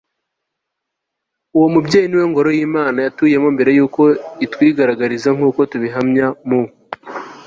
uwo 1.55 1.67
mubyeyi 1.73 2.07
ni 2.07 2.15
we 2.19 2.25
ngoro 2.31 2.49
y'imana 2.57 2.97
yatuyemo 3.05 3.47
mbere 3.55 3.71
y'uko 3.77 4.01
itwigaragariza, 4.45 5.29
nkuko 5.37 5.59
tubihamya 5.71 6.27
mu 6.47 6.61